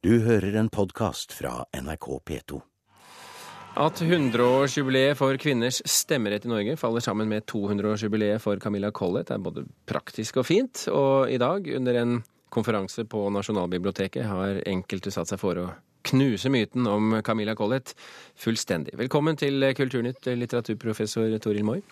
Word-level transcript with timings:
Du 0.00 0.14
hører 0.24 0.54
en 0.56 0.70
podkast 0.72 1.34
fra 1.36 1.66
NRK 1.76 2.06
P2. 2.24 2.56
At 3.84 3.98
100-årsjubileet 4.00 5.18
for 5.18 5.36
kvinners 5.36 5.82
stemmerett 5.84 6.46
i 6.48 6.48
Norge 6.48 6.76
faller 6.80 7.04
sammen 7.04 7.28
med 7.28 7.44
200-årsjubileet 7.52 8.40
for 8.40 8.56
Camilla 8.64 8.88
Collett, 8.96 9.28
er 9.28 9.42
både 9.44 9.66
praktisk 9.84 10.40
og 10.40 10.48
fint. 10.48 10.86
Og 10.88 11.28
i 11.28 11.36
dag, 11.36 11.68
under 11.76 12.00
en 12.00 12.16
konferanse 12.48 13.04
på 13.12 13.26
Nasjonalbiblioteket, 13.36 14.24
har 14.24 14.62
enkelte 14.72 15.12
satt 15.12 15.34
seg 15.34 15.42
for 15.44 15.60
å 15.60 15.68
knuse 16.08 16.48
myten 16.48 16.88
om 16.88 17.18
Camilla 17.20 17.52
Collett 17.60 17.92
fullstendig. 18.40 18.96
Velkommen 19.04 19.36
til 19.36 19.68
Kulturnytt, 19.76 20.32
litteraturprofessor 20.32 21.36
Toril 21.44 21.68
Moi. 21.68 21.82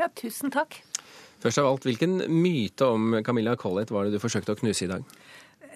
Ja, 0.00 0.08
tusen 0.08 0.56
takk. 0.56 0.80
Først 1.44 1.60
av 1.60 1.68
alt, 1.68 1.84
hvilken 1.84 2.22
myte 2.32 2.88
om 2.96 3.20
Camilla 3.22 3.60
Collett 3.60 3.92
var 3.92 4.08
det 4.08 4.16
du 4.16 4.22
forsøkte 4.24 4.56
å 4.56 4.58
knuse 4.58 4.88
i 4.88 4.94
dag? 4.96 5.04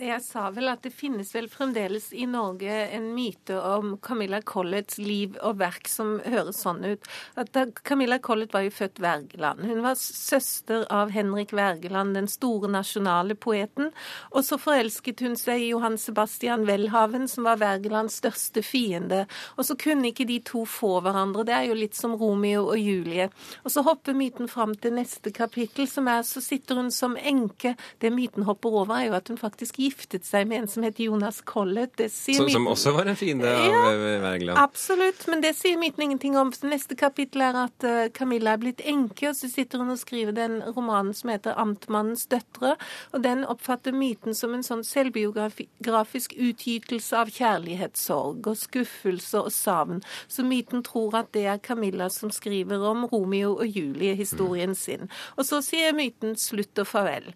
Jeg 0.01 0.23
sa 0.25 0.47
vel 0.51 0.71
at 0.73 0.81
det 0.87 0.91
finnes 0.95 1.29
vel 1.35 1.47
fremdeles 1.53 2.09
i 2.17 2.25
Norge 2.27 2.73
en 2.97 3.11
myte 3.15 3.55
om 3.61 3.97
Camilla 4.03 4.41
Colletts 4.43 4.97
liv 4.99 5.37
og 5.45 5.61
verk 5.61 5.87
som 5.91 6.17
høres 6.25 6.63
sånn 6.65 6.81
ut. 6.87 7.05
At 7.39 7.55
Camilla 7.85 8.17
Collett 8.19 8.55
var 8.55 8.65
jo 8.65 8.73
født 8.73 9.03
Wergeland. 9.05 9.63
Hun 9.69 9.83
var 9.85 9.99
søster 10.01 10.87
av 10.91 11.13
Henrik 11.15 11.53
Wergeland, 11.55 12.17
den 12.17 12.29
store 12.31 12.71
nasjonale 12.73 13.37
poeten. 13.37 13.93
Og 14.33 14.47
så 14.49 14.59
forelsket 14.61 15.23
hun 15.23 15.37
seg 15.39 15.61
i 15.61 15.69
Johan 15.71 15.99
Sebastian 16.01 16.65
Welhaven, 16.67 17.29
som 17.29 17.47
var 17.47 17.61
Wergelands 17.63 18.17
største 18.23 18.65
fiende. 18.65 19.27
Og 19.59 19.69
så 19.69 19.77
kunne 19.79 20.11
ikke 20.11 20.27
de 20.29 20.41
to 20.41 20.65
få 20.65 20.97
hverandre. 21.05 21.47
Det 21.47 21.57
er 21.59 21.69
jo 21.69 21.79
litt 21.79 21.99
som 21.99 22.17
Romeo 22.19 22.65
og 22.73 22.81
Julie. 22.81 23.29
Og 23.63 23.77
så 23.77 23.85
hopper 23.87 24.17
myten 24.19 24.51
fram 24.51 24.75
til 24.75 24.97
neste 24.97 25.35
kapittel, 25.37 25.87
som 25.91 26.11
er 26.11 26.27
så 26.27 26.43
sitter 26.43 26.81
hun 26.81 26.91
som 26.91 27.15
enke. 27.21 27.77
Det 28.03 28.11
myten 28.15 28.49
hopper 28.49 28.83
over, 28.83 28.97
er 28.99 29.11
jo 29.11 29.19
at 29.21 29.31
hun 29.31 29.39
faktisk 29.39 29.79
gifter 29.79 29.92
giftet 29.93 30.27
seg 30.27 30.49
med 30.49 30.63
en 30.63 30.69
som 30.69 30.83
heter 30.87 31.05
Jonas 31.05 31.41
Collett. 31.41 32.01
Så, 32.11 32.49
som 32.49 32.67
også 32.71 32.93
var 32.97 33.11
en 33.11 33.17
fiende 33.17 33.49
av 33.49 33.67
ja, 33.69 33.83
Wergeland? 34.23 34.59
Absolutt, 34.59 35.27
men 35.31 35.43
det 35.45 35.55
sier 35.59 35.79
myten 35.81 36.07
ingenting 36.07 36.37
om. 36.39 36.53
Neste 36.67 36.97
kapittel 36.99 37.45
er 37.45 37.59
at 37.65 37.87
uh, 37.87 38.07
Camilla 38.15 38.55
er 38.57 38.63
blitt 38.63 38.83
enke, 38.85 39.31
og 39.31 39.37
så 39.39 39.51
sitter 39.53 39.83
hun 39.83 39.93
og 39.93 40.01
skriver 40.01 40.35
den 40.37 40.61
romanen 40.65 41.15
som 41.17 41.33
heter 41.33 41.57
'Amtmannens 41.57 42.27
døtre'. 42.33 42.77
Og 43.13 43.25
den 43.25 43.45
oppfatter 43.45 43.93
myten 43.93 44.35
som 44.35 44.55
en 44.55 44.65
sånn 44.67 44.85
selvbiografisk 44.87 46.35
utgytelse 46.39 47.17
av 47.19 47.33
kjærlighetssorg 47.33 48.49
og 48.49 48.59
skuffelse 48.59 49.45
og 49.45 49.53
savn. 49.53 50.03
Så 50.29 50.45
myten 50.47 50.85
tror 50.87 51.17
at 51.23 51.33
det 51.37 51.47
er 51.47 51.63
Camilla 51.63 52.09
som 52.11 52.31
skriver 52.31 52.83
om 52.89 53.05
Romeo 53.13 53.57
og 53.59 53.67
Julie-historien 53.67 54.75
sin. 54.79 55.09
Og 55.37 55.47
så 55.49 55.61
sier 55.65 55.95
myten 55.97 56.37
slutt 56.41 56.79
og 56.79 56.89
farvel. 56.89 57.33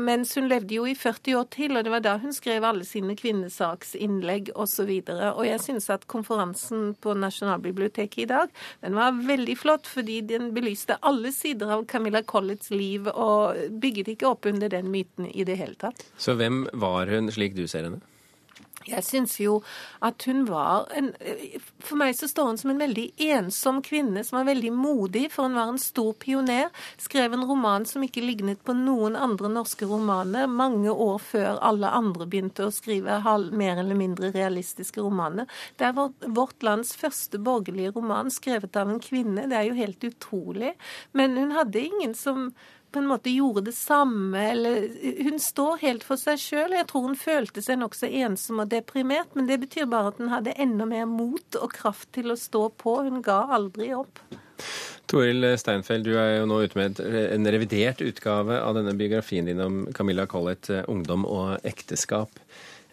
Mens 0.00 0.34
hun 0.38 0.48
levde 0.50 0.78
jo 0.78 0.86
i 0.88 0.94
40 0.98 1.38
år 1.38 1.48
til, 1.54 1.76
og 1.76 1.84
det 1.84 1.87
var 1.90 1.98
var 1.98 2.04
da 2.04 2.18
hun 2.22 2.34
skrev 2.34 2.64
alle 2.64 2.84
sine 2.86 3.16
kvinnesaksinnlegg 3.18 4.52
osv. 4.54 4.90
Og, 4.90 5.10
så 5.10 5.30
og 5.32 5.44
jeg 5.46 5.62
synes 5.64 5.88
at 5.90 6.06
konferansen 6.10 6.92
på 7.02 7.14
Nasjonalbiblioteket 7.18 8.24
i 8.24 8.28
dag 8.30 8.52
den 8.84 8.98
var 8.98 9.16
veldig 9.18 9.56
flott, 9.58 9.86
fordi 9.86 10.20
den 10.28 10.52
belyste 10.54 10.98
alle 11.02 11.32
sider 11.34 11.74
av 11.78 11.86
Camilla 11.90 12.22
Colletts 12.22 12.70
liv 12.74 13.08
og 13.14 13.58
bygget 13.82 14.14
ikke 14.14 14.30
opp 14.30 14.48
under 14.50 14.70
den 14.72 14.90
myten 14.92 15.28
i 15.32 15.46
det 15.48 15.58
hele 15.60 15.78
tatt. 15.78 16.06
Så 16.18 16.36
hvem 16.38 16.66
var 16.72 17.10
hun 17.10 17.32
slik 17.34 17.58
du 17.58 17.66
ser 17.66 17.88
henne? 17.88 18.02
Jeg 18.88 19.04
syns 19.06 19.36
jo 19.40 19.58
at 20.04 20.24
hun 20.28 20.44
var 20.48 20.88
en 20.96 21.10
For 21.82 21.98
meg 22.00 22.14
så 22.16 22.28
står 22.30 22.52
hun 22.52 22.60
som 22.60 22.72
en 22.72 22.80
veldig 22.80 23.06
ensom 23.28 23.80
kvinne 23.84 24.22
som 24.26 24.38
var 24.40 24.48
veldig 24.50 24.72
modig, 24.74 25.26
for 25.32 25.48
hun 25.48 25.56
var 25.58 25.72
en 25.72 25.80
stor 25.80 26.14
pioner. 26.20 26.68
Skrev 27.00 27.34
en 27.34 27.46
roman 27.48 27.86
som 27.88 28.04
ikke 28.04 28.24
lignet 28.24 28.62
på 28.66 28.74
noen 28.76 29.16
andre 29.18 29.50
norske 29.52 29.88
romaner, 29.88 30.48
mange 30.50 30.92
år 30.92 31.18
før 31.22 31.60
alle 31.64 31.90
andre 31.94 32.28
begynte 32.28 32.68
å 32.68 32.74
skrive 32.74 33.20
mer 33.52 33.80
eller 33.80 33.98
mindre 33.98 34.32
realistiske 34.34 35.02
romaner. 35.04 35.48
Det 35.78 35.88
er 35.88 35.96
vårt, 35.96 36.26
vårt 36.26 36.66
lands 36.66 36.94
første 36.98 37.40
borgerlige 37.42 37.94
roman, 37.96 38.32
skrevet 38.32 38.76
av 38.78 38.90
en 38.92 39.02
kvinne. 39.02 39.46
Det 39.50 39.58
er 39.58 39.68
jo 39.68 39.78
helt 39.78 40.04
utrolig. 40.04 40.74
Men 41.12 41.36
hun 41.38 41.54
hadde 41.56 41.84
ingen 41.84 42.14
som 42.18 42.50
på 42.92 43.02
en 43.02 43.08
måte 43.10 43.32
gjorde 43.32 43.66
det 43.68 43.74
samme, 43.76 44.40
eller 44.52 44.88
Hun 45.22 45.38
står 45.40 45.82
helt 45.82 46.04
for 46.06 46.20
seg 46.20 46.40
sjøl. 46.40 46.76
Jeg 46.76 46.88
tror 46.90 47.06
hun 47.08 47.18
følte 47.18 47.62
seg 47.64 47.80
nokså 47.80 48.08
ensom 48.24 48.62
og 48.64 48.70
deprimert, 48.72 49.34
men 49.36 49.48
det 49.50 49.60
betyr 49.64 49.88
bare 49.90 50.12
at 50.12 50.20
hun 50.22 50.32
hadde 50.32 50.56
enda 50.56 50.88
mer 50.88 51.08
mot 51.10 51.58
og 51.60 51.72
kraft 51.74 52.10
til 52.16 52.32
å 52.32 52.38
stå 52.38 52.68
på. 52.80 53.00
Hun 53.08 53.22
ga 53.24 53.42
aldri 53.58 53.92
opp. 53.96 54.22
Toril 55.08 55.46
Steinfeld, 55.60 56.04
du 56.04 56.18
er 56.20 56.40
jo 56.40 56.48
nå 56.50 56.58
ute 56.66 56.76
med 56.76 56.98
en 57.00 57.48
revidert 57.48 58.02
utgave 58.04 58.58
av 58.60 58.76
denne 58.76 58.92
biografien 58.98 59.46
din 59.48 59.62
om 59.64 59.78
Camilla 59.96 60.26
Collett, 60.28 60.68
eh, 60.70 60.84
ungdom 60.88 61.24
og 61.28 61.64
ekteskap. 61.68 62.40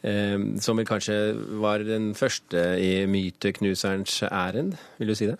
Eh, 0.05 0.37
som 0.61 0.79
vel 0.79 0.87
kanskje 0.87 1.17
var 1.59 1.83
den 1.83 2.13
første 2.15 2.63
i 2.79 3.03
myteknuserens 3.09 4.21
ærend, 4.29 4.77
vil 4.99 5.11
du 5.11 5.17
si 5.17 5.27
det? 5.31 5.39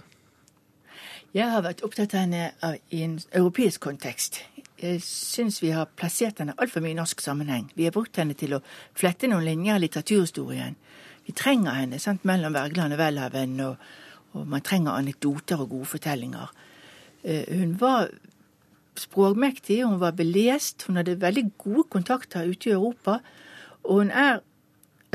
Jeg 1.36 1.52
har 1.52 1.66
vært 1.66 1.82
opptatt 1.84 2.14
av 2.16 2.22
henne 2.22 2.76
i 2.96 3.02
en 3.04 3.18
europeisk 3.36 3.84
kontekst. 3.84 4.38
Jeg 4.80 5.02
syns 5.04 5.58
vi 5.60 5.74
har 5.76 5.90
plassert 6.00 6.38
henne 6.40 6.54
altfor 6.56 6.80
mye 6.84 6.94
i 6.94 6.96
norsk 6.96 7.20
sammenheng. 7.20 7.66
Vi 7.76 7.84
har 7.84 7.92
brukt 7.92 8.16
henne 8.16 8.38
til 8.40 8.56
å 8.56 8.62
flette 8.96 9.28
noen 9.28 9.44
linjer 9.44 9.76
i 9.76 9.84
litteraturhistorien. 9.84 10.78
Vi 11.28 11.36
trenger 11.36 11.76
henne 11.76 12.00
sant, 12.00 12.24
mellom 12.24 12.56
Wergeland 12.56 12.96
og 12.96 13.02
Welhaven, 13.02 13.58
og, 13.66 13.84
og, 14.32 14.48
man 14.48 14.64
trenger 14.64 14.96
anekdoter 14.96 15.60
og 15.60 15.74
gode 15.74 15.90
fortellinger. 15.98 16.56
Eh, 17.28 17.52
hun 17.52 17.76
var 17.84 18.08
språkmektig, 18.96 19.82
hun 19.84 20.00
var 20.00 20.16
belest, 20.16 20.88
hun 20.88 21.02
hadde 21.02 21.20
veldig 21.20 21.50
gode 21.60 21.90
kontakter 21.98 22.48
ute 22.48 22.72
i 22.72 22.78
Europa. 22.78 23.20
Og 23.84 24.06
hun 24.06 24.16
er 24.16 24.40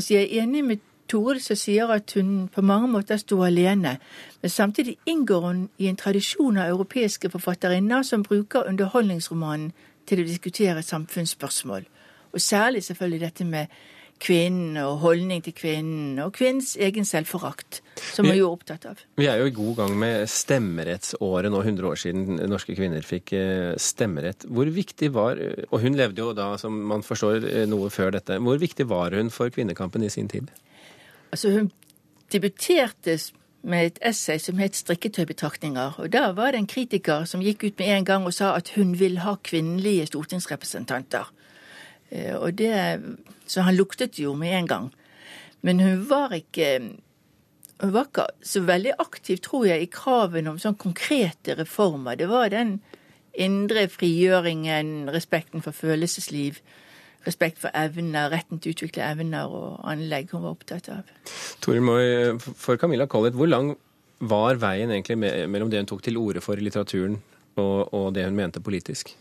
Altså, 0.00 0.14
jeg 0.14 0.22
er 0.22 0.42
enig 0.42 0.62
med 0.64 0.76
Tore 1.10 1.40
som 1.42 1.58
sier 1.58 1.90
at 1.90 2.12
hun 2.14 2.48
på 2.54 2.62
mange 2.62 2.88
måter 2.92 3.18
sto 3.18 3.40
alene, 3.42 3.96
men 4.42 4.50
samtidig 4.50 4.96
inngår 5.10 5.46
hun 5.46 5.62
i 5.82 5.88
en 5.90 5.98
tradisjon 5.98 6.60
av 6.60 6.70
europeiske 6.70 7.32
forfatterinner 7.32 8.04
som 8.06 8.22
bruker 8.22 8.68
underholdningsromanen 8.70 9.72
til 10.06 10.22
å 10.22 10.26
diskutere 10.28 10.84
samfunnsspørsmål, 10.86 11.88
og 12.30 12.40
særlig 12.40 12.84
selvfølgelig 12.86 13.24
dette 13.26 13.48
med 13.48 13.80
kvinnen 14.20 14.76
og 14.82 14.98
holdning 15.00 15.42
til 15.44 15.54
kvinnen, 15.56 16.18
og 16.22 16.34
kvinnens 16.36 16.74
egen 16.80 17.06
selvforakt, 17.08 17.80
som 18.12 18.28
vi 18.28 18.34
er 18.34 18.42
jo 18.42 18.50
opptatt 18.52 18.86
av. 18.90 19.00
Vi 19.18 19.28
er 19.30 19.40
jo 19.40 19.48
i 19.48 19.54
god 19.56 19.78
gang 19.80 19.96
med 19.98 20.28
stemmerettsåret 20.30 21.52
nå, 21.52 21.62
100 21.64 21.88
år 21.88 22.00
siden 22.04 22.40
norske 22.50 22.76
kvinner 22.76 23.06
fikk 23.06 23.32
eh, 23.38 23.72
stemmerett. 23.80 24.44
Hvor 24.46 24.68
viktig 24.70 25.12
var 25.16 25.40
Og 25.70 25.80
hun 25.80 25.96
levde 25.96 26.20
jo 26.20 26.34
da, 26.36 26.52
som 26.60 26.76
man 26.90 27.04
forstår, 27.06 27.46
eh, 27.48 27.68
noe 27.70 27.90
før 27.90 28.12
dette. 28.18 28.38
Hvor 28.38 28.60
viktig 28.60 28.88
var 28.90 29.16
hun 29.16 29.32
for 29.32 29.52
kvinnekampen 29.52 30.04
i 30.04 30.12
sin 30.12 30.28
tid? 30.28 30.52
Altså, 31.32 31.50
hun 31.50 31.70
debuterte 32.32 33.18
med 33.62 33.86
et 33.86 33.98
essay 34.02 34.38
som 34.38 34.58
het 34.58 34.76
'Strikketøybetraktninger'. 34.76 35.98
Og 35.98 36.12
da 36.12 36.32
var 36.32 36.50
det 36.50 36.58
en 36.58 36.66
kritiker 36.66 37.24
som 37.24 37.40
gikk 37.40 37.64
ut 37.64 37.78
med 37.78 37.88
en 37.88 38.04
gang 38.04 38.24
og 38.24 38.34
sa 38.34 38.56
at 38.56 38.68
hun 38.68 38.98
vil 38.98 39.18
ha 39.18 39.34
kvinnelige 39.44 40.06
stortingsrepresentanter. 40.06 41.32
Eh, 42.10 42.36
og 42.36 42.58
det, 42.58 43.00
så 43.46 43.62
han 43.62 43.76
luktet 43.76 44.18
jo 44.18 44.34
med 44.34 44.58
en 44.58 44.66
gang. 44.66 44.94
Men 45.62 45.80
hun 45.80 46.10
var 46.10 46.32
ikke 46.32 46.96
hun 47.80 47.92
var 47.92 48.04
ikke 48.04 48.26
så 48.42 48.60
veldig 48.60 48.92
aktiv, 48.98 49.38
tror 49.38 49.64
jeg, 49.66 49.82
i 49.82 49.92
kravene 49.92 50.50
om 50.50 50.58
sånn 50.58 50.76
konkrete 50.76 51.54
reformer. 51.56 52.14
Det 52.14 52.28
var 52.28 52.48
den 52.52 52.80
indre 53.32 53.86
frigjøringen, 53.88 55.08
respekten 55.12 55.62
for 55.62 55.72
følelsesliv, 55.72 56.60
respekt 57.26 57.60
for 57.62 57.74
evner, 57.76 58.30
retten 58.32 58.60
til 58.60 58.72
å 58.72 58.76
utvikle 58.78 59.06
evner 59.06 59.52
og 59.52 59.80
anlegg 59.90 60.32
hun 60.34 60.44
var 60.46 60.56
opptatt 60.56 60.90
av. 60.92 61.08
Toril 61.64 61.84
Moi, 61.84 62.02
for 62.40 62.80
Camilla 62.80 63.08
Collett, 63.10 63.36
hvor 63.36 63.50
lang 63.50 63.74
var 64.20 64.60
veien 64.60 64.92
egentlig 64.92 65.16
mellom 65.20 65.72
det 65.72 65.80
hun 65.80 65.88
tok 65.88 66.04
til 66.04 66.20
orde 66.20 66.42
for 66.44 66.60
i 66.60 66.64
litteraturen, 66.64 67.18
og, 67.60 67.92
og 67.96 68.12
det 68.16 68.26
hun 68.28 68.36
mente 68.36 68.62
politisk? 68.64 69.14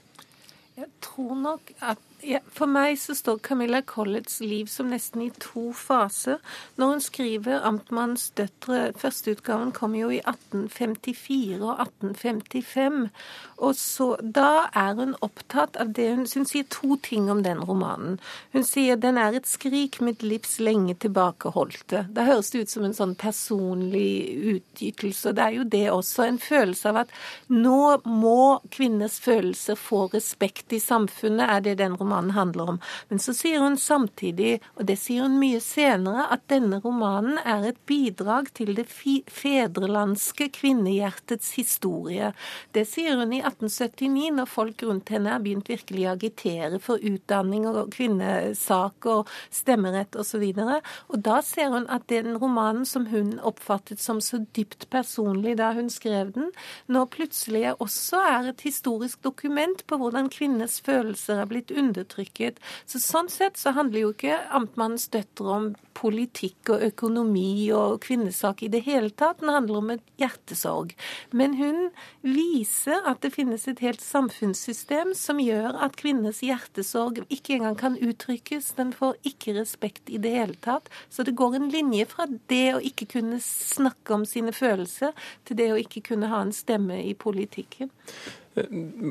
Jeg 0.80 0.88
tror 1.04 1.36
nok 1.36 1.74
at 1.84 2.00
ja, 2.22 2.40
For 2.52 2.68
meg 2.68 2.97
så 3.00 3.13
står 3.16 3.40
Camilla 3.44 3.81
Colletts 3.81 4.40
liv 4.44 4.68
som 4.68 4.90
nesten 4.91 5.22
i 5.24 5.30
to 5.40 5.69
faser. 5.74 6.40
Når 6.75 6.88
hun 6.88 7.01
skriver 7.01 7.62
'Amtmannens 7.62 8.31
døtre', 8.36 8.92
førsteutgaven 8.94 9.71
kom 9.71 9.95
jo 9.95 10.10
i 10.10 10.19
1854 10.19 11.62
og 11.62 11.80
1855. 11.80 13.10
Og 13.57 13.75
så, 13.75 14.16
Da 14.33 14.69
er 14.75 14.94
hun 14.95 15.16
opptatt 15.21 15.77
av 15.77 15.94
det 15.94 16.16
hun, 16.16 16.27
hun 16.36 16.45
sier 16.45 16.63
to 16.69 16.95
ting 16.95 17.31
om 17.31 17.44
den 17.44 17.60
romanen. 17.60 18.19
Hun 18.54 18.63
sier 18.63 18.95
den 18.95 19.18
er 19.18 19.33
et 19.33 19.48
skrik 19.48 20.01
mitt 20.01 20.24
livs 20.24 20.60
lenge 20.60 20.95
tilbakeholdte. 20.95 22.07
Da 22.13 22.24
høres 22.24 22.51
det 22.51 22.62
ut 22.62 22.69
som 22.69 22.83
en 22.83 22.94
sånn 22.94 23.15
personlig 23.15 24.36
utgytelse. 24.56 25.33
Det 25.33 25.44
er 25.44 25.51
jo 25.51 25.63
det 25.63 25.89
også. 25.92 26.27
En 26.27 26.39
følelse 26.39 26.89
av 26.89 26.98
at 26.98 27.10
nå 27.48 28.01
må 28.06 28.62
kvinners 28.69 29.19
følelser 29.19 29.75
få 29.75 30.10
respekt 30.13 30.74
i 30.74 30.80
samfunnet, 30.80 31.50
er 31.50 31.60
det 31.60 31.77
den 31.77 31.95
romanen 31.95 32.09
romanen 32.10 32.32
handler 32.32 32.70
om. 32.70 32.80
Men 33.10 33.20
så 33.20 33.34
sier 33.34 33.60
hun 33.60 33.78
samtidig, 33.78 34.60
og 34.76 34.88
det 34.90 34.98
sier 35.00 35.28
hun 35.28 35.38
mye 35.40 35.60
senere, 35.62 36.26
at 36.34 36.48
denne 36.50 36.80
romanen 36.82 37.38
er 37.46 37.70
et 37.70 37.80
bidrag 37.90 38.50
til 38.58 38.74
det 38.78 38.88
fedrelandske 38.90 40.50
kvinnehjertets 40.58 41.54
historie. 41.60 42.32
Det 42.74 42.86
sier 42.90 43.20
hun 43.20 43.34
i 43.34 43.42
1879, 43.44 44.32
når 44.40 44.50
folk 44.50 44.84
rundt 44.84 45.10
henne 45.14 45.34
har 45.36 45.44
begynt 45.44 45.70
virkelig 45.70 46.08
å 46.08 46.16
agitere 46.16 46.80
for 46.82 47.02
utdanning 47.06 47.68
og 47.70 47.92
kvinnesak 47.94 49.06
og 49.10 49.30
stemmerett 49.54 50.18
osv. 50.18 50.48
Og, 50.50 50.58
så 50.58 50.80
og 51.14 51.24
da 51.26 51.40
ser 51.46 51.74
hun 51.76 51.88
at 51.92 52.08
den 52.10 52.38
romanen 52.42 52.88
som 52.90 53.08
hun 53.12 53.38
oppfattet 53.46 54.02
som 54.02 54.22
så 54.24 54.42
dypt 54.58 54.90
personlig 54.90 55.58
da 55.60 55.72
hun 55.78 55.92
skrev 55.94 56.34
den, 56.36 56.50
nå 56.90 57.06
plutselig 57.14 57.76
også 57.78 58.22
er 58.26 58.52
et 58.52 58.64
historisk 58.66 59.22
dokument 59.26 59.84
på 59.88 60.00
hvordan 60.00 60.30
kvinners 60.34 60.80
følelser 60.86 61.42
er 61.44 61.50
blitt 61.50 61.74
undertrykket. 62.00 62.60
Så 62.86 63.00
Sånn 63.00 63.30
sett 63.30 63.57
så 63.57 63.74
handler 63.75 64.04
jo 64.04 64.13
ikke 64.13 64.38
Amtmannens 64.56 65.10
døtre 65.12 65.50
om 65.50 65.69
politikk 66.00 66.72
og 66.72 66.84
økonomi 66.86 67.72
og 67.75 68.00
kvinnesak 68.06 68.63
i 68.63 68.69
det 68.72 68.84
hele 68.86 69.10
tatt. 69.12 69.42
Den 69.42 69.51
handler 69.51 69.81
om 69.81 69.92
et 69.96 70.04
hjertesorg. 70.22 70.94
Men 71.36 71.57
hun 71.60 71.90
viser 72.24 73.04
at 73.10 73.22
det 73.24 73.34
finnes 73.36 73.68
et 73.68 73.81
helt 73.84 74.01
samfunnssystem 74.04 75.13
som 75.18 75.42
gjør 75.44 75.75
at 75.84 75.98
kvinners 76.00 76.42
hjertesorg 76.46 77.24
ikke 77.28 77.57
engang 77.57 77.78
kan 77.80 78.00
uttrykkes. 78.00 78.74
Den 78.80 78.94
får 78.96 79.19
ikke 79.28 79.57
respekt 79.60 80.10
i 80.10 80.22
det 80.22 80.36
hele 80.38 80.60
tatt. 80.63 80.88
Så 81.10 81.28
det 81.28 81.36
går 81.40 81.60
en 81.60 81.69
linje 81.74 82.07
fra 82.10 82.30
det 82.51 82.66
å 82.75 82.84
ikke 82.84 83.10
kunne 83.18 83.42
snakke 83.44 84.16
om 84.16 84.28
sine 84.30 84.56
følelser, 84.56 85.16
til 85.46 85.60
det 85.60 85.72
å 85.74 85.80
ikke 85.80 86.06
kunne 86.13 86.30
ha 86.31 86.44
en 86.46 86.56
stemme 86.56 87.01
i 87.04 87.16
politikken. 87.18 87.92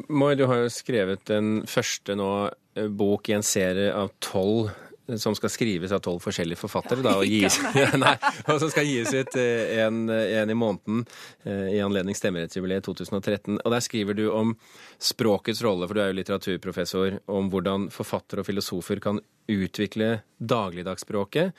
Moi, 0.08 0.34
du 0.34 0.44
har 0.50 0.64
jo 0.64 0.72
skrevet 0.72 1.24
den 1.30 1.62
første 1.70 2.16
nå 2.18 2.30
eh, 2.48 2.88
bok 2.90 3.30
i 3.30 3.36
en 3.38 3.46
serie 3.46 3.92
av 3.94 4.12
tolv 4.24 4.72
som 5.16 5.34
skal 5.34 5.50
skrives 5.50 5.92
av 5.92 6.02
tolv 6.04 6.20
forskjellige 6.20 6.60
forfattere, 6.60 7.02
da, 7.04 7.14
og, 7.16 7.24
gis, 7.24 7.56
nei, 8.02 8.14
og 8.44 8.60
som 8.60 8.70
skal 8.72 8.86
gis 8.88 9.12
ut 9.14 9.38
eh, 9.40 9.78
en, 9.84 10.04
en, 10.12 10.52
i 10.52 10.58
måneden 10.58 11.04
eh, 11.48 11.78
i 11.78 11.80
anledning 11.84 12.16
stemmerettsjubileet 12.18 12.84
2013. 12.84 13.56
Og 13.62 13.72
Der 13.72 13.84
skriver 13.84 14.18
du 14.18 14.26
om 14.34 14.54
språkets 15.00 15.62
rolle, 15.64 15.88
for 15.88 15.96
du 15.96 16.04
er 16.04 16.12
jo 16.12 16.18
litteraturprofessor, 16.20 17.20
om 17.32 17.48
hvordan 17.52 17.88
forfattere 17.94 18.44
og 18.44 18.50
filosofer 18.50 19.00
kan 19.04 19.22
utvikle 19.48 20.18
dagligdagsspråket 20.38 21.54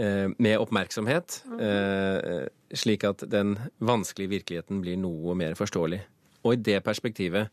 eh, 0.00 0.26
med 0.38 0.56
oppmerksomhet, 0.62 1.42
slik 2.74 3.04
at 3.06 3.26
den 3.30 3.58
vanskelige 3.84 4.38
virkeligheten 4.38 4.80
blir 4.82 4.96
noe 4.98 5.36
mer 5.38 5.58
forståelig. 5.58 6.00
Og 6.44 6.56
i 6.56 6.62
det 6.70 6.78
perspektivet, 6.84 7.48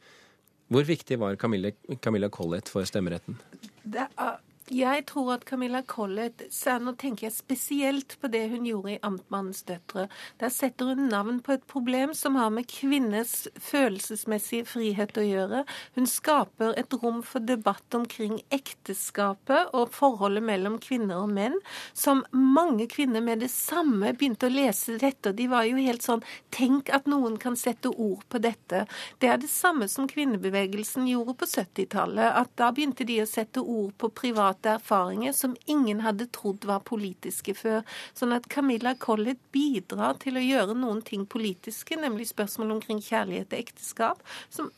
hvor 0.72 0.88
viktig 0.88 1.18
var 1.20 1.36
Camilla, 1.40 1.72
Camilla 2.04 2.30
Collett 2.32 2.70
for 2.72 2.88
stemmeretten? 2.88 3.38
Det 3.84 4.06
er 4.08 4.38
jeg 4.72 5.04
tror 5.10 5.34
at 5.36 5.46
Camilla 5.48 5.82
Collett 5.84 6.44
Nå 6.82 6.94
tenker 7.00 7.28
jeg 7.28 7.36
spesielt 7.36 8.16
på 8.22 8.30
det 8.32 8.46
hun 8.52 8.66
gjorde 8.66 8.94
i 8.94 9.00
'Amtmannens 9.04 9.64
døtre'. 9.68 10.08
Der 10.40 10.50
setter 10.50 10.86
hun 10.86 11.10
navn 11.12 11.42
på 11.42 11.54
et 11.54 11.66
problem 11.68 12.14
som 12.14 12.36
har 12.36 12.50
med 12.50 12.68
kvinners 12.68 13.48
følelsesmessige 13.60 14.66
frihet 14.66 15.18
å 15.18 15.26
gjøre. 15.26 15.64
Hun 15.96 16.08
skaper 16.08 16.74
et 16.78 16.94
rom 16.94 17.22
for 17.24 17.40
debatt 17.40 17.84
omkring 17.94 18.40
ekteskapet 18.52 19.74
og 19.74 19.92
forholdet 19.92 20.44
mellom 20.44 20.80
kvinner 20.80 21.24
og 21.24 21.30
menn, 21.30 21.58
som 21.94 22.24
mange 22.32 22.88
kvinner 22.88 23.22
med 23.22 23.40
det 23.40 23.52
samme 23.52 24.14
begynte 24.14 24.48
å 24.48 24.56
lese 24.56 24.98
dette. 24.98 25.30
og 25.30 25.36
De 25.36 25.48
var 25.48 25.64
jo 25.64 25.76
helt 25.78 26.02
sånn 26.02 26.24
Tenk 26.52 26.90
at 26.94 27.08
noen 27.08 27.38
kan 27.38 27.56
sette 27.56 27.90
ord 27.90 28.24
på 28.30 28.40
dette. 28.40 28.86
Det 29.20 29.28
er 29.28 29.38
det 29.38 29.50
samme 29.50 29.88
som 29.88 30.08
kvinnebevegelsen 30.08 31.08
gjorde 31.08 31.36
på 31.36 31.46
70-tallet. 31.46 32.32
At 32.36 32.56
da 32.56 32.72
begynte 32.72 33.04
de 33.04 33.22
å 33.22 33.30
sette 33.30 33.60
ord 33.60 33.94
på 33.98 34.10
privat 34.10 34.61
private 34.62 34.76
erfaringer 34.76 35.32
som 35.34 35.56
ingen 35.66 36.02
hadde 36.02 36.28
trodd 36.28 36.66
var 36.66 36.80
politiske 36.80 37.54
før. 37.54 37.84
Sånn 38.14 38.34
at 38.34 38.48
Camilla 38.50 38.96
Collett 38.96 39.40
bidrar 39.52 40.20
til 40.20 40.38
å 40.38 40.42
gjøre 40.42 40.76
noen 40.76 41.02
ting 41.02 41.26
politiske, 41.26 41.96
nemlig 41.96 42.30
spørsmål 42.30 42.78
omkring 42.78 43.02
kjærlighet 43.02 43.54
og 43.54 43.60
ekteskap, 43.60 44.22
som 44.50 44.72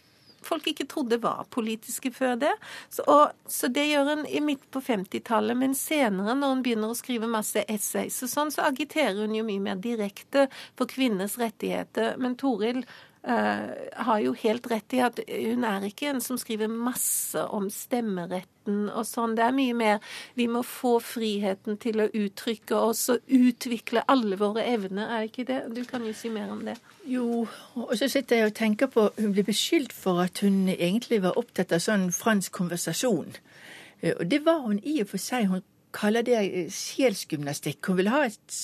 folk 0.43 0.67
ikke 0.67 0.87
trodde 0.91 1.21
var 1.23 1.45
politiske 1.49 2.11
før 2.11 2.35
det. 2.35 2.51
Så, 2.89 3.03
og, 3.07 3.31
så 3.47 3.67
det 3.67 3.85
gjør 3.87 4.25
i 4.27 4.41
midt 4.43 4.65
på 4.71 4.81
50-tallet. 4.81 5.55
Men 5.57 5.75
senere, 5.75 6.35
når 6.35 6.55
hun 6.55 6.63
begynner 6.63 6.91
å 6.91 6.97
skrive 6.99 7.27
masse 7.27 7.63
essays 7.67 8.21
og 8.23 8.29
sånn, 8.31 8.51
så 8.51 8.67
agiterer 8.67 9.23
hun 9.23 9.35
jo 9.35 9.45
mye 9.47 9.63
mer 9.63 9.79
direkte 9.79 10.49
for 10.75 10.87
kvinners 10.91 11.37
rettigheter. 11.39 12.17
Men 12.19 12.35
Toril 12.35 12.83
har 13.23 14.19
jo 14.19 14.33
helt 14.35 14.65
rett 14.67 14.93
i 14.93 14.99
at 14.99 15.19
hun 15.23 15.63
er 15.63 15.85
ikke 15.87 16.09
en 16.11 16.19
som 16.21 16.35
skriver 16.39 16.67
masse 16.67 17.39
om 17.55 17.69
stemmeretten 17.71 18.89
og 18.91 19.05
sånn. 19.07 19.37
Det 19.37 19.45
er 19.45 19.55
mye 19.55 19.75
mer 19.79 20.17
vi 20.35 20.49
må 20.51 20.59
få 20.67 20.97
friheten 21.03 21.77
til 21.79 22.03
å 22.03 22.09
uttrykke 22.11 22.75
oss 22.75 23.05
og 23.13 23.23
utvikle 23.31 24.03
alle 24.11 24.35
våre 24.41 24.65
evner, 24.67 25.07
er 25.07 25.29
ikke 25.29 25.47
det? 25.47 25.61
Du 25.71 25.85
kan 25.87 26.03
jo 26.03 26.11
si 26.17 26.31
mer 26.33 26.51
om 26.51 26.65
det. 26.67 26.75
Jo, 27.07 27.45
og 27.79 27.95
så 27.99 28.11
sitter 28.11 28.41
jeg 28.41 28.51
og 28.51 28.55
tenker 28.59 28.91
på 28.91 29.09
Hun 29.17 29.33
blir 29.35 29.47
beskyldt 29.47 29.93
for 29.95 30.19
at 30.23 30.39
hun 30.43 30.67
egentlig 30.71 31.21
var 31.23 31.39
opptatt 31.39 31.71
av 31.71 31.83
sånn 31.83 32.09
fransk 32.15 32.51
konversasjon. 32.55 33.35
Uh, 34.03 34.13
og 34.19 34.27
det 34.31 34.43
var 34.45 34.65
hun 34.67 34.83
i 34.83 34.99
og 35.03 35.11
for 35.11 35.23
seg. 35.23 35.47
Hun 35.51 35.63
kaller 35.95 36.25
det 36.25 36.39
sjelsgymnastikk. 36.73 37.85
Hun 37.87 37.99
vil 37.99 38.11
ha 38.11 38.25
et 38.27 38.59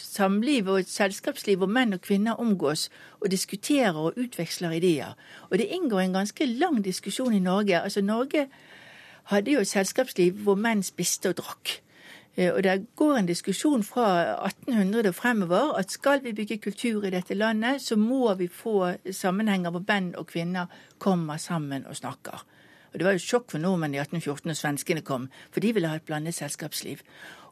samliv 0.00 0.68
og 0.68 0.80
et 0.80 0.90
selskapsliv 0.90 1.60
hvor 1.60 1.70
menn 1.70 1.92
og 1.96 2.00
kvinner 2.00 2.40
omgås 2.40 2.88
og 3.20 3.30
diskuterer 3.30 3.96
og 3.96 4.16
utveksler 4.16 4.76
ideer. 4.78 5.16
Og 5.50 5.58
det 5.58 5.68
inngår 5.74 6.00
en 6.00 6.16
ganske 6.20 6.46
lang 6.46 6.84
diskusjon 6.84 7.34
i 7.34 7.42
Norge. 7.42 7.80
Altså 7.80 8.00
Norge 8.02 8.48
hadde 9.24 9.52
jo 9.52 9.60
et 9.60 9.68
selskapsliv 9.68 10.42
hvor 10.44 10.56
menn 10.56 10.82
spiste 10.82 11.32
og 11.32 11.38
drakk. 11.42 11.80
Eh, 12.36 12.52
og 12.54 12.62
det 12.62 12.86
går 12.96 13.16
en 13.16 13.26
diskusjon 13.26 13.82
fra 13.84 14.06
1800 14.46 15.08
og 15.08 15.14
fremover 15.14 15.74
at 15.78 15.92
skal 15.92 16.22
vi 16.24 16.32
bygge 16.32 16.58
kultur 16.58 17.04
i 17.04 17.10
dette 17.10 17.34
landet, 17.34 17.82
så 17.82 17.96
må 17.96 18.34
vi 18.34 18.48
få 18.48 18.92
sammenhenger 19.10 19.70
hvor 19.70 19.84
menn 19.88 20.14
og 20.16 20.26
kvinner 20.26 20.66
kommer 20.98 21.36
sammen 21.36 21.86
og 21.86 21.96
snakker. 21.96 22.44
Og 22.92 22.98
Det 22.98 23.04
var 23.04 23.12
jo 23.12 23.18
sjokk 23.18 23.50
for 23.50 23.58
nordmenn 23.58 23.94
i 23.94 24.00
1814 24.00 24.48
når 24.48 24.54
svenskene 24.54 25.02
kom, 25.04 25.28
for 25.50 25.60
de 25.60 25.72
ville 25.74 25.88
ha 25.88 25.96
et 25.96 26.06
blandet 26.06 26.34
selskapsliv. 26.34 27.02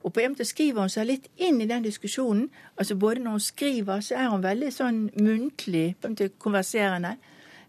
Og 0.03 0.13
på 0.13 0.21
en 0.21 0.31
måte 0.33 0.45
skriver 0.45 0.81
hun 0.81 0.93
seg 0.93 1.07
litt 1.07 1.29
inn 1.37 1.61
i 1.61 1.67
den 1.67 1.83
diskusjonen. 1.85 2.51
Altså 2.79 2.97
Både 2.97 3.21
når 3.21 3.31
hun 3.31 3.41
skriver, 3.41 4.01
så 4.01 4.15
er 4.15 4.29
hun 4.29 4.43
veldig 4.43 4.73
sånn 4.73 5.01
muntlig, 5.21 5.97
på 6.01 6.07
en 6.07 6.15
måte 6.15 6.31
konverserende 6.39 7.17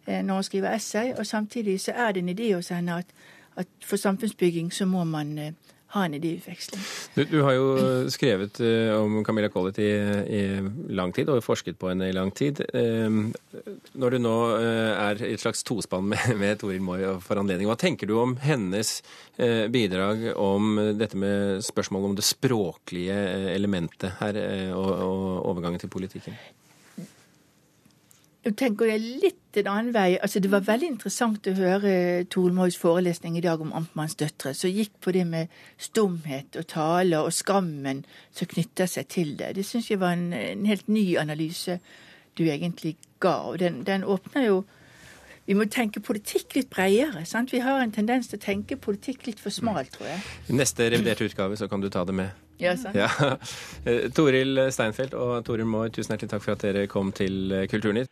eh, 0.05 0.21
når 0.23 0.33
hun 0.33 0.43
skriver 0.43 0.75
essay, 0.75 1.13
og 1.17 1.25
samtidig 1.25 1.79
så 1.81 1.95
er 1.95 2.11
det 2.11 2.23
en 2.23 2.35
idé 2.35 2.53
hos 2.53 2.69
henne 2.69 2.99
at, 3.01 3.15
at 3.55 3.67
for 3.81 3.97
samfunnsbygging 3.97 4.69
så 4.73 4.85
må 4.85 5.03
man 5.03 5.37
eh, 5.37 5.53
ha 5.95 6.03
en 6.05 6.15
idéutveksling. 6.17 6.81
Du, 7.15 7.21
du, 7.29 7.37
har 7.45 7.55
jo 7.55 7.67
skrevet 8.11 8.59
uh, 8.59 8.97
om 8.99 9.21
Camilla 9.25 9.49
Collett 9.53 9.79
i, 9.79 9.87
i, 9.87 10.41
lang 10.95 11.13
tid, 11.15 11.31
og 11.31 11.43
forsket 11.45 11.79
på 11.79 11.91
henne 11.91 12.09
i 12.09 12.15
lang 12.15 12.31
tid. 12.35 12.59
Uh, 12.73 13.31
når 13.97 14.17
du 14.17 14.19
nå 14.23 14.35
er 14.59 15.23
i 15.23 15.33
et 15.35 15.43
slags 15.43 15.63
tospann 15.67 16.09
med, 16.11 16.33
med 16.41 16.59
Toril 16.61 16.83
Moi 16.83 16.99
for 17.23 17.39
anledning, 17.39 17.69
hva 17.71 17.79
tenker 17.79 18.09
du 18.09 18.17
om 18.19 18.37
hennes 18.43 18.99
bidrag 19.71 20.31
om 20.33 20.79
dette 20.97 21.17
med 21.19 21.61
spørsmålet 21.65 22.09
om 22.09 22.15
det 22.17 22.25
språklige 22.25 23.17
elementet 23.53 24.17
her, 24.17 24.39
og, 24.73 24.87
og 24.89 25.27
overgangen 25.53 25.83
til 25.83 25.93
politikken? 25.93 26.33
Tenker 28.55 28.87
jeg 28.87 29.01
litt 29.23 29.57
en 29.59 29.67
annen 29.67 29.93
vei. 29.95 30.17
Altså, 30.23 30.39
det 30.39 30.51
var 30.51 30.65
veldig 30.67 30.91
interessant 30.93 31.47
å 31.49 31.55
høre 31.57 31.91
Toril 32.31 32.55
Mois 32.55 32.77
forelesning 32.79 33.35
i 33.39 33.43
dag 33.43 33.61
om 33.63 33.73
Amtmanns 33.75 34.15
døtre, 34.19 34.53
som 34.55 34.71
gikk 34.71 34.93
på 35.03 35.11
det 35.15 35.25
med 35.27 35.53
stumhet 35.81 36.55
og 36.59 36.67
tale 36.71 37.19
og 37.25 37.33
skammen 37.35 38.03
som 38.31 38.49
knytter 38.53 38.89
seg 38.91 39.09
til 39.11 39.35
det. 39.39 39.55
Det 39.57 39.65
syns 39.67 39.89
jeg 39.91 39.99
var 40.03 40.15
en, 40.15 40.29
en, 40.37 40.65
helt 40.69 40.87
ny 40.87 41.05
analyse 41.19 41.79
du 42.37 42.45
egentlig 42.45 42.95
ga. 43.23 43.39
Og 43.49 43.59
den, 43.63 43.81
den 43.87 44.05
åpner 44.07 44.47
jo 44.47 44.63
vi 45.47 45.55
må 45.55 45.63
tenke 45.71 46.01
politikk 46.03 46.57
litt 46.57 46.67
bredere. 46.67 47.21
sant? 47.25 47.53
Vi 47.55 47.61
har 47.63 47.79
en 47.79 47.93
tendens 47.95 48.27
til 48.27 48.35
å 48.35 48.43
tenke 48.43 48.75
politikk 48.75 49.29
litt 49.29 49.39
for 49.39 49.55
smalt, 49.55 49.93
tror 49.95 50.09
jeg. 50.09 50.25
I 50.51 50.57
neste 50.59 50.89
reviderte 50.91 51.23
utgave 51.23 51.55
så 51.55 51.69
kan 51.71 51.79
du 51.79 51.87
ta 51.89 52.03
det 52.03 52.17
med. 52.19 52.43
Ja, 52.59 52.75
sant. 52.75 52.95
Ja. 52.99 53.07
Eh, 53.87 54.09
Toril 54.11 54.59
Steinfeld 54.75 55.15
og 55.15 55.45
Toril 55.47 55.69
Moe, 55.69 55.87
tusen 55.87 56.11
hjertelig 56.11 56.33
takk 56.33 56.43
for 56.43 56.57
at 56.57 56.67
dere 56.67 56.87
kom 56.91 57.13
til 57.15 57.55
Kulturnytt. 57.71 58.11